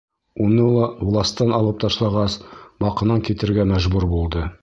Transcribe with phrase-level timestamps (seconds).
[0.45, 2.39] Уны ла властан алып ташлағас,
[2.85, 4.49] Баҡынан китергә мәжбүр булды.